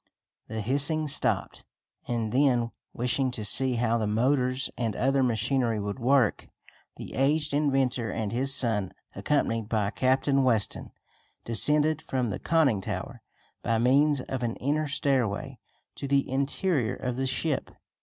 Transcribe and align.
The 0.47 0.61
hissing 0.61 1.07
stopped, 1.07 1.63
and 2.07 2.31
then, 2.31 2.71
wishing 2.91 3.29
to 3.33 3.45
see 3.45 3.73
how 3.75 3.99
the 3.99 4.07
motors 4.07 4.71
and 4.75 4.95
other 4.95 5.21
machinery 5.21 5.79
would 5.79 5.99
work, 5.99 6.47
the 6.95 7.13
aged 7.13 7.53
inventor 7.53 8.09
and 8.09 8.31
his 8.31 8.51
son, 8.51 8.93
accompanied 9.15 9.69
by 9.69 9.91
Captain 9.91 10.41
Weston, 10.41 10.89
descended 11.45 12.01
from 12.01 12.31
the 12.31 12.39
conning 12.39 12.81
tower, 12.81 13.21
by 13.61 13.77
means 13.77 14.21
of 14.21 14.41
an 14.41 14.55
inner 14.55 14.87
stairway, 14.87 15.59
to 15.97 16.07
the 16.07 16.27
interior 16.27 16.95
of 16.95 17.15
the 17.15 17.27
ship. 17.27 17.69